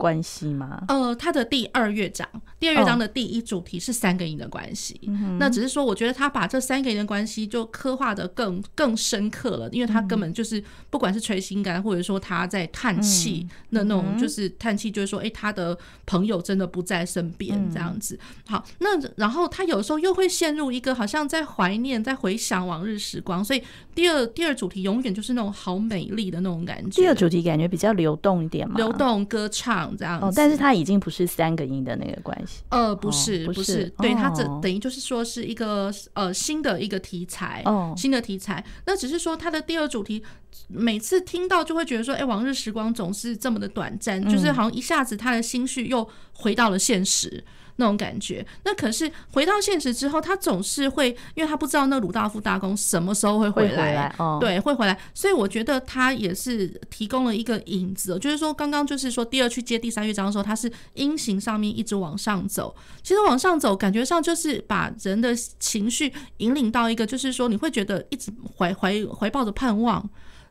[0.00, 0.82] 关系吗？
[0.88, 2.26] 呃，他的第二乐章，
[2.58, 4.98] 第二乐章的第一主题是三个音的关系。
[5.06, 18.18] 哦、那只是说，我觉得他把这三个音的关系就刻画的更更深刻了，因为他根本就是不管是捶心肝，或者说他在叹气，那那种就是叹气，就是说，哎、欸，他的朋友真的不在身边这样子。
[18.46, 23.62] 好，那然后他有时候又会陷入一个好像在怀念、在回想往日时光，所以
[23.94, 27.02] 第二第二主题永远就是那种好美丽的那种感觉。
[27.02, 29.89] 第二主题感觉比较流动一点嘛，流动歌唱。
[29.96, 38.64] 这样哦，但是它已经不是三个音的那个关系，呃，不是，不是，对，它这等于就是说是一个呃新的一个题材，哦，新的题材。
[38.86, 40.22] 那只是说它的第二主题，
[40.68, 47.44] 每次听到就会觉得说，哎，往日时光总是这么的短暂，就是好像一下子他的心绪又回到了现实。
[47.76, 48.46] 那种感觉。
[48.64, 55.00] 那可是回到现实之后，他总是会，因为他不知道那鲁道夫大公什么时候会回来，回来哦、对，会回来。
[55.14, 70.06] 所以我觉得他也是提供了一个影子，就是说刚刚就是说第二去接第三乐章的时候，他是音型上面一直往上走，其实往上走感觉上就是把人的情绪引领到一个，就是说你会觉得一直怀怀怀抱着盼望。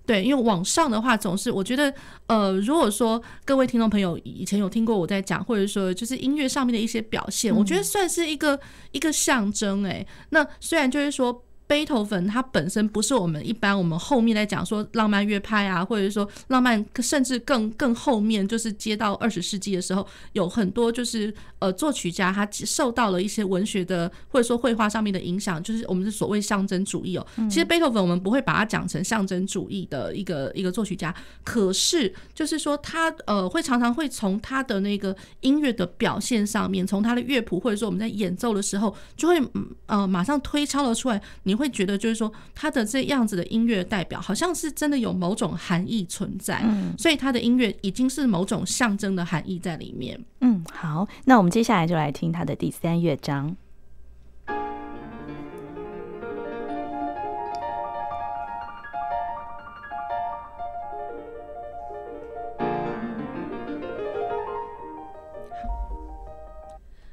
[0.09, 1.93] 对，因为网上的话，总是我觉得，
[2.25, 8.59] 呃，如果说各位听众朋友以前有听过我在讲，或者说就是音乐上面的一些表现，我觉得算是一个
[8.91, 9.83] 一个象征。
[9.83, 11.43] 哎，那虽然就是说。
[11.69, 27.27] 贝多芬他本身不是我们一般我们后面在讲说浪漫乐派啊，或者说浪漫，甚至更更后面就是接到二十世纪的时候，有很多就是呃作曲家他受到了一些文学的或者说绘画上面的影响，就是我们是所谓象征主义哦。
[27.47, 31.13] 其实贝多芬我们不会把它讲成象征主义的一个一个作曲家，
[31.43, 39.39] 可是就是说他呃会常常会从他的那个音乐的表现上面，从他的乐谱或者说我们在演奏的时候，就会
[39.85, 41.58] 呃马上推敲了出来你。
[41.59, 50.17] 会觉得就是说，他的这样子的音乐代表，好像是真的有某种含义存在，嗯，所以他的音乐已经是某种象征的含义在里面。
[50.39, 53.57] 嗯，好，那我们接下来就来听他的第三乐章。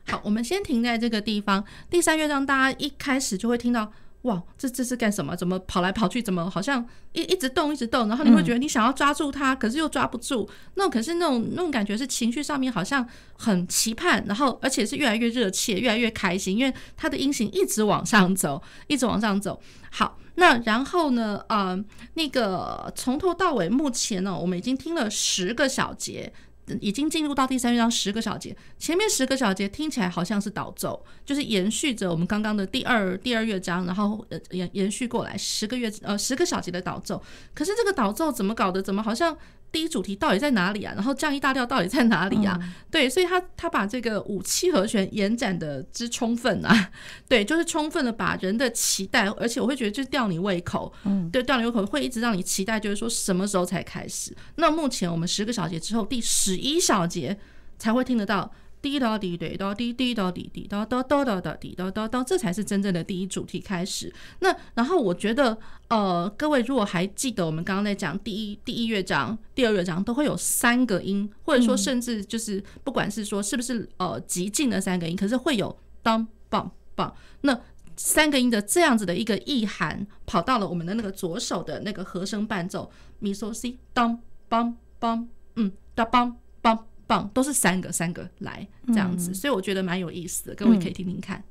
[0.09, 1.65] 好，我们先停在这个地方。
[1.91, 3.91] 第三乐章，大家一开始就会听到。
[4.27, 5.37] 哇，这这是干什么？
[5.37, 6.21] 怎么跑来跑去？
[6.21, 8.09] 怎么好像一一直动，一直动？
[8.09, 10.49] 然后你会觉得你想要抓住它，可是又抓不住。
[10.75, 13.07] 那可是那种那种感觉是情绪上面好像
[13.39, 19.61] 很期盼，然后而且是越来越热切，越来越开心，因为它的音型一直往上走，一直往上走。
[19.91, 21.41] 好，那然后呢？
[21.49, 21.79] 呃，
[22.15, 26.33] 那个从头到尾，目前呢，我们已经听了十个小节。
[26.81, 37.23] 已经进入到第三乐章十个小节，前面十个小节听起来好像是导奏，就是延续着我们刚刚的第二第二乐章，然后延延续过来十个月呃十个小节的导奏。
[37.55, 38.83] 可是这个导奏怎么搞的？
[38.83, 39.37] 怎么好像？
[39.77, 40.95] 第一主题到底在哪里啊？
[40.97, 42.59] 然后降一大调到底在哪里啊？
[42.63, 46.91] 嗯、对，所以他他把这个五七和弦延展的之充分啊，
[47.29, 54.35] 对，就是充分的把人的期待，而且我会觉得就是吊你胃口，嗯，对，吊你胃口会一直让你期待，就是说什么时候才开始？
[54.55, 57.37] 那目前我们十个小节之后，第十一小节
[57.79, 58.51] 才会听得到。
[58.89, 64.13] 滴答滴对答滴滴答滴滴答答答答答滴答答答，这才是真正的第一主题开始。
[64.39, 65.59] 那然后我觉得，
[65.89, 77.61] 呃，各位如果还记得我们刚刚在讲第一第一乐章、第二乐章都会有三个音，或者说甚至就是不管是说是不是呃极近的三个音，可是会有当棒棒，那
[77.97, 85.27] 三个音的这样子的一个意涵，跑到了我们的那个左手的那个和声伴奏咪嗦西当梆梆，
[85.57, 86.33] 嗯哒梆
[86.63, 86.79] 梆。
[87.07, 91.43] 棒，都是三个三个来这样子，嗯，所以我觉得蛮有意思的，各位可以听听看。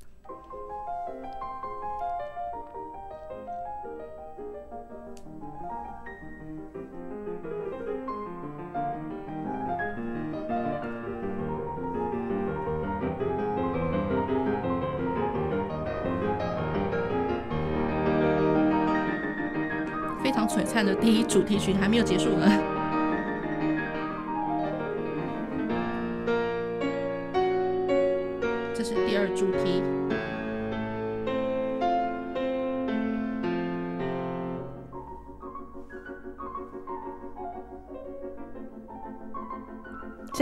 [20.22, 22.75] 非常璀璨的第一主题曲还没有结束呢。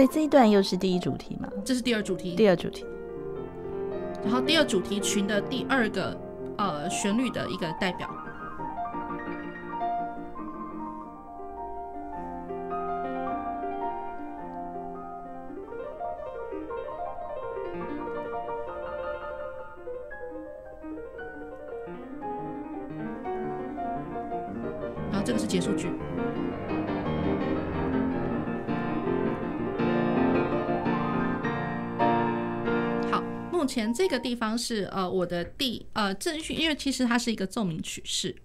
[0.04, 1.47] 所以这一段又是第一主题吗？
[1.64, 2.36] 这是第二主题。
[2.36, 2.86] 第二主题。
[4.22, 6.18] 然后第二主题群的第二个
[6.58, 8.12] 呃旋律的一个代表。
[34.14, 38.36] 个地方是呃我的第呃正序，因为其实它是一个奏鸣曲式。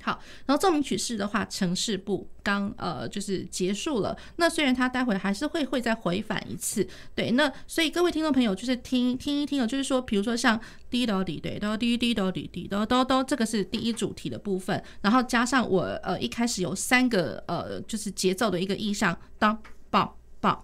[0.00, 4.16] 好，然后奏鸣曲式的话，呈示部刚呃就是结束了。
[4.36, 7.32] 那虽然它待会还是会会再回返一次，对。
[7.32, 10.58] 那所以各位听众朋友就是听听一听哦，就是说，比如说像
[10.88, 19.60] 滴答滴对答滴滴答滴滴答答答，这个是第一主题的部分，然后加上我呃一开始有三个呃就是节奏的一个意象，当
[19.90, 20.08] 梆
[20.40, 20.58] 梆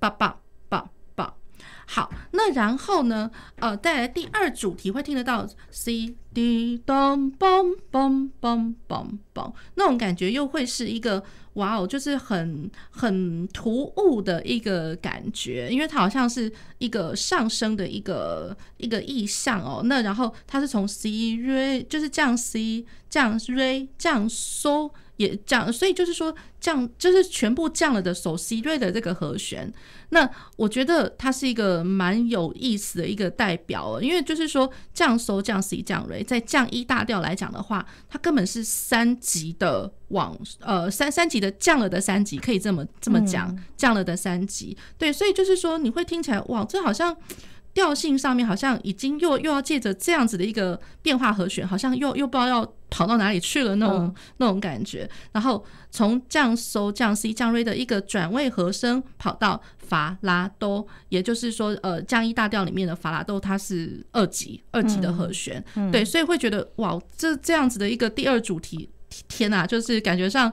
[0.00, 0.34] 梆梆梆。
[1.94, 3.30] 好，那然后呢？
[3.56, 11.22] 呃，带来第二主题会听得到 C D 咚嘣嘣嘣嘣嘣，那种感觉又会是一个
[11.52, 19.82] 哇哦，就是很很突兀的一个感觉，因为它好像是一个上升的一个一个意象哦。
[19.84, 24.92] 那然后它是从 C Re 就是降 C 降 Re 降 So
[25.22, 29.72] 也降，所以就是说降就是全部降了的 So C Re 的这个和弦。
[30.10, 44.76] 那我觉得它是一个蛮有意思的一个代表，因为就是说降 So 降 C 降 Re，在降一大调来讲的话，它根本是三级的往呃三三级的降了的三级，可以这么这么讲，降了的三级。
[44.98, 47.16] 对，所以就是说你会听起来哇，这好像。
[47.74, 55.08] 调性上面好像已经又又要借着这样子的一个变化和弦，好像又又不知道要跑到哪里去了那种、嗯、那种感觉。
[55.32, 68.88] 然后从降 So 降 C 降 Re 的一个转位和声跑到法拉多，也就是说，呃，降一大调里面的法拉多它是二级二级的和弦，嗯、对，所以会觉得哇，这这样子的一个第二主题，
[69.28, 70.52] 天呐，就是感觉上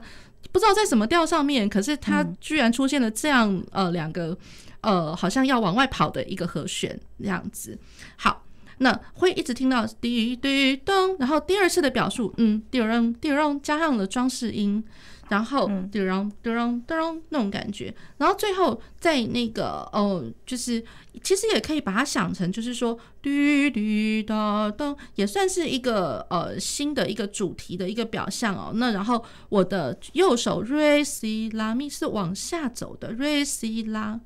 [0.52, 4.34] 不知道在什么调上面，可是它居然出现了这样呃两个。
[4.80, 7.78] 呃，好像要往外跑的一个和弦这样子。
[8.16, 8.44] 好，
[8.78, 14.82] 那会一直听到滴滴咚，然后第二次的表述，嗯，滴咚滴咚，加上了装饰音，
[15.28, 20.82] 然后滴咚滴咚滴咚那种感觉，然后最后在那个哦，就是
[21.22, 28.72] 其实也可以把它想成，就是说滴滴答咚，也算是一个呃新的一个主题的一个表象哦。
[28.74, 34.20] 那然后我的右手 Re Si La Mi 是往下走的 Re Si La。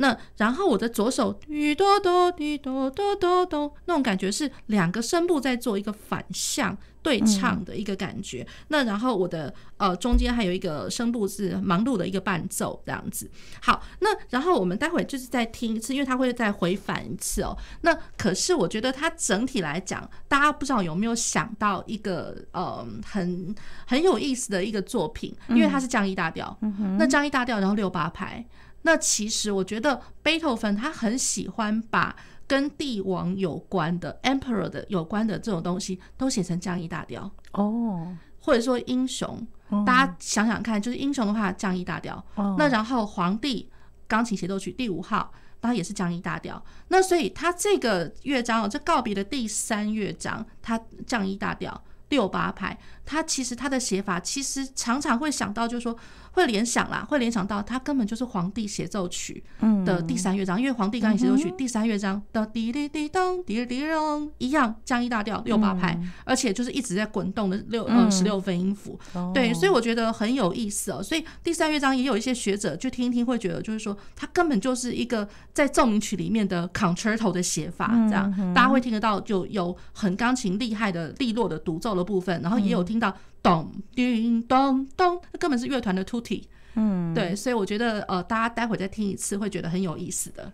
[0.00, 8.40] 那然后我的左手滴哆哆滴哆哆哆哆，那种感觉是两个声部在做一个反向对唱的一个感觉。
[8.42, 13.30] 嗯、那然后我的呃中间还有一个声部是忙碌的一个伴奏这样子。
[13.60, 17.54] 好，那然后我们待会就是再听一次，因为它会再回返一次哦。
[17.82, 23.54] 那可是我觉得它整体来讲，大家不知道有没有想到一个呃很
[23.86, 28.42] 很有意思的一个作品，因为它是降一大调，嗯，那降一大调然后六八拍。
[28.82, 32.16] 那其实我觉得贝多芬他很喜欢把
[32.46, 37.30] 跟帝王有关的 emperor 的有关的这种东西都写成降一大调。
[37.52, 39.46] 哦，或者说英雄，
[39.86, 42.24] 大家想想看，就是英雄的话降一大调，
[42.56, 43.68] 那然后皇帝
[44.08, 52.76] 钢琴协奏曲第五号，它也是降一大调，那所以他这个乐章哦，这告别的第三乐章，它降一大调六八拍，
[53.10, 55.98] 它其实他的写法其实常常会想到，就是说。
[56.32, 59.42] 会联想啦，会联想到他根本就是皇帝协奏曲
[59.84, 71.02] 的第三乐章，嗯、因为皇帝钢琴协奏曲第三乐章的滴滴滴咚滴滴咚一样降 E 大调六八拍，嗯、而且就是一直在滚动的六呃十六分音符，嗯、对，所以我觉得很有意思哦。
[71.02, 83.16] 所以第三乐章也有一些学者就听一听会觉得，就是说他根本就是一个在奏鸣曲里面的 concerto 的写法，这样、嗯、大家会听得到，就有很钢琴厉害的利落的独奏的部分，然后也有听到。
[83.42, 86.42] 咚叮咚咚，那根本是乐团的 tutti，
[86.74, 90.52] 嗯，对，所以我觉得呃，大家待会再听一次会觉得很有意思的。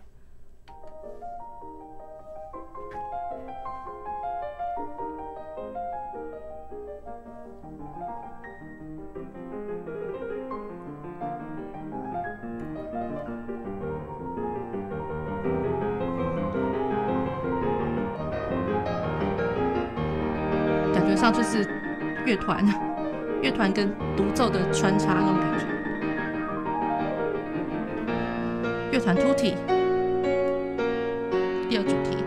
[22.27, 22.61] 乐团，
[23.41, 25.65] 乐团跟独奏的穿插那种感觉。
[28.91, 29.55] 乐团突体
[31.69, 32.17] 第二主题，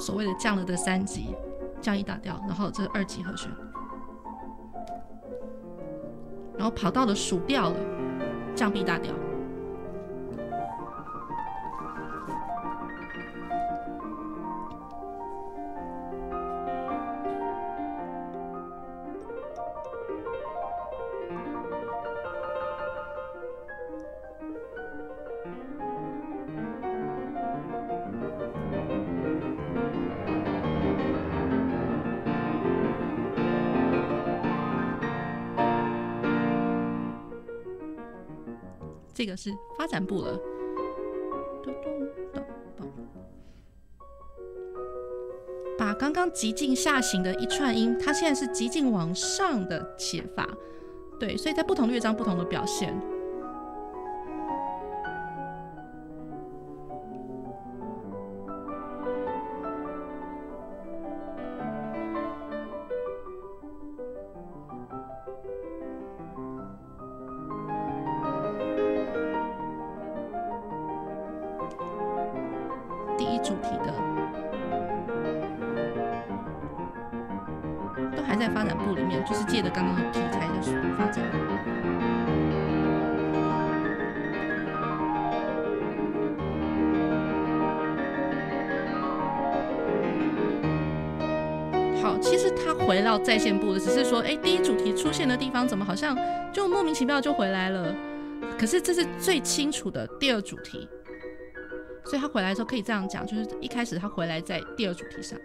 [0.00, 1.36] 所谓的降了的三级，
[1.80, 3.48] 降一大调，然后这是二级和弦，
[6.58, 7.76] 然后跑到了属调了，
[8.56, 9.14] 降 B 大调。
[39.14, 40.36] 这个是发展部了，
[41.62, 42.42] 咚咚咚
[42.76, 42.90] 咚。
[45.78, 50.48] 把刚刚极尽下行的一串音，它现在是极尽往上的写法，
[51.18, 52.94] 对，所以在不同的乐章不同的表现。
[95.92, 96.16] 好像
[96.50, 97.94] 就莫名其妙就回来了？
[98.58, 100.88] 可是这是最清楚的第二主题。
[102.06, 105.38] 所以他回来的时候可以这样讲，就是一开始他回来在第二主题上，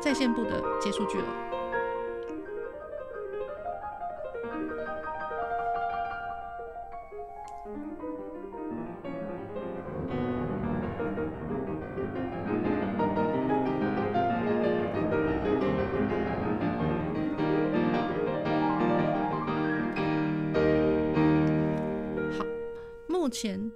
[0.00, 1.18] 在线部的结束句。
[23.26, 23.72] 目前，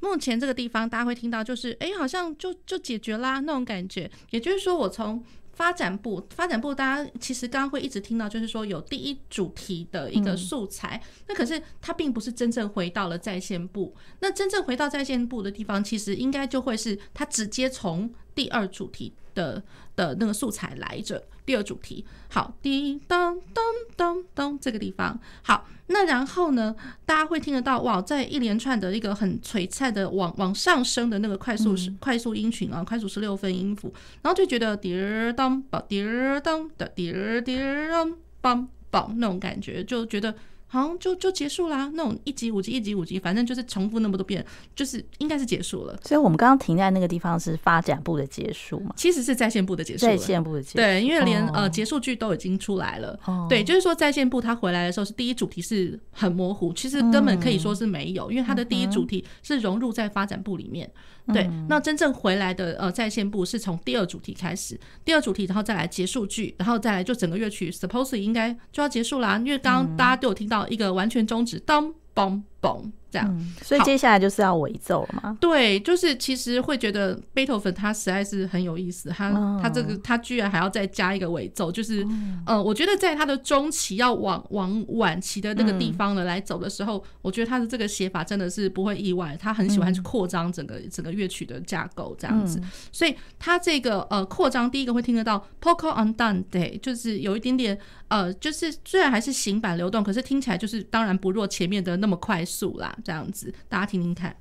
[0.00, 4.10] 目前这个地方大家会听到，就是哎，好像就就解决啦那种感觉。
[4.30, 5.22] 也就是说，我从
[5.52, 13.94] 发展部，发展部大家其实刚刚会一直听到，就是说有第一主题的一个素材，嗯、那可是它并不是真正回到了在线部。
[14.20, 19.62] 那真正回到在线部的地方，其实应该就会是它直接从第二主题的
[19.94, 21.22] 的那个素材来着。
[21.44, 23.64] 第二主题，好，滴当当
[23.96, 26.74] 当当，这个地方，好，那然后呢，
[27.04, 38.10] 大家会听得到哇，在一连串的一个很璀璨的往往上升的那个快速、嗯、快速音群啊，快速十六分音符，然后就觉得滴儿当吧，滴儿当的滴儿滴儿当
[38.42, 40.34] 梆梆那种感觉，就觉得。
[40.72, 44.42] 好像就就结束啦，那种一集五集一集五集，反正就是重复那么多遍，
[44.74, 45.94] 就是应该是结束了。
[46.02, 48.94] 所以我们刚刚停在那个地方是发展部的结束嘛？
[48.96, 50.06] 其实是在线部的结束。
[50.06, 50.76] 在线部的结束。
[50.78, 53.20] 对，因为连、哦、呃结束句都已经出来了。
[53.26, 53.46] 哦。
[53.50, 60.90] 对，就是说在线部他回来的时候是第一主题是很模糊，其实根本可以说是没有，嗯、因为他的第一主题是融入在发展部里面。
[61.28, 72.90] 对，那真正回来的呃在线部是从第二主题开始，第二主题然后再来结束句，然后再来就整个乐曲 supposedly 应该就要结束啦，因为刚刚大家都有听到一个完全终止，当嘣嘣。
[73.12, 75.36] 这样、嗯，所以接下来就是要尾奏了吗？
[75.38, 102.96] 对，就是其实会觉得贝多芬他实在是很有意思，他、哦、他这个他居然还要再加一个尾奏，就是、嗯、呃，我觉得在他的中期要往往晚期的那个地方呢来走的时候，嗯、我觉得他的这个写法真的是不会意外，他很喜欢去扩张整个、嗯、整个乐曲的架构这样子，嗯、所以他这个呃扩张第一个会听得到 poco andante，就是有一点点呃，就是虽然还是行板流动，可是听起来就是当然不若前面的那么快速啦。
[103.04, 104.36] 这样子，大家听听看。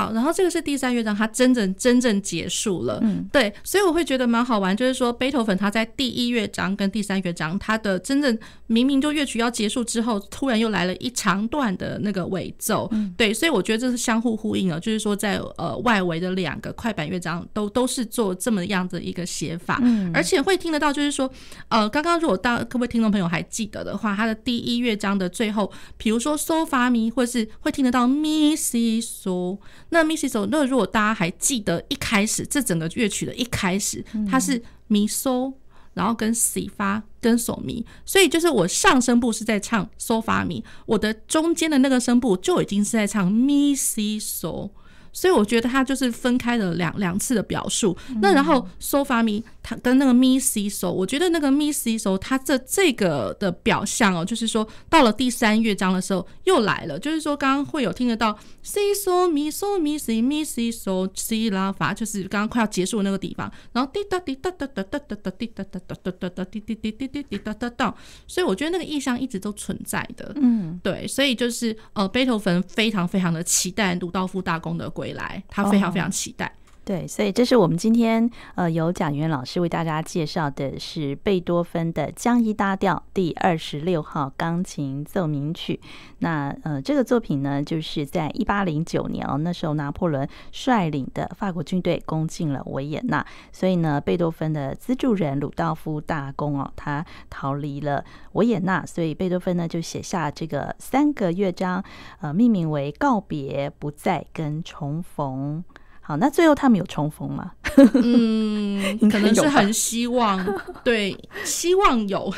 [0.00, 3.00] 好，然后这个是第三乐章，它真正真正结束了。
[3.02, 12.88] 嗯，对，所以我会觉得蛮好玩，就是说贝多芬他在第一乐章跟第三乐章，他的真正明明就乐曲要结束之后，突然又来了一长段的那个尾奏。
[12.92, 19.80] 嗯，对，所以我觉得这是相互呼应了，就是说在呃外围的两个快板乐章都都是做这么样的一个写法。
[19.82, 21.30] 嗯，而且会听得到，就是说
[21.68, 29.58] 呃刚刚如果大各位听众朋友还记得的话，他的第一乐章的最后，比如说嗦发咪，或是会听得到咪西嗦。
[29.90, 30.14] 那咪
[30.50, 35.52] 那如果大家还记得一开始这整个乐曲的一开始，它是咪嗦，
[35.94, 44.70] 然后跟西发跟索咪，所以就是我上声部是在唱嗦发咪，我的中间的那个声部就已经是在唱咪西嗦。
[45.12, 47.96] 所以我觉得他就是分开了两两次的表述。
[48.20, 59.78] 那然后 so fa mi 它跟那个 mi si so，我觉得那个 mi si so 它这这个的表象哦，就是说到了第三乐章的时候又来了，就是说刚刚会有听得到 si so mi so
[59.78, 63.50] mi si mi si so si la fa，就是刚刚快要结束的那个地方。
[63.72, 67.94] 然后滴答滴答答答答答答滴答答答答答答滴滴滴滴滴滴答答答。
[68.26, 70.32] 所以我觉得那个意象一直都存在的。
[70.36, 74.90] 嗯，对，所以就是呃，贝多芬非常非常的期待鲁道夫大公的。
[75.00, 76.52] 回来，他非常非常期待。
[76.90, 85.78] 对，所以这是我们今天呃由贾元老师为大家介绍的是贝多芬的降 E 大调第二十六号钢琴奏鸣曲。
[86.18, 101.84] 那呃这个作品呢，就是在一八零九年哦，那时候拿破仑率领的法国军队攻进了维也纳，所以呢，贝多芬的资助人鲁道夫大公哦，他逃离了维也纳，所以贝多芬呢就写下这个三个乐章，
[102.20, 105.62] 呃，命名为告别、不再跟重逢。
[106.00, 107.52] 好，那最后他们有重逢吗？
[107.94, 110.44] 嗯， 可能是很希望，
[110.82, 112.32] 对，希望有。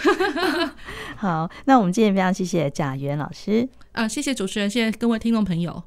[1.17, 5.83] 好，那我们今天非常谢谢贾元老师，啊，谢谢主持人，谢谢各位听众朋友。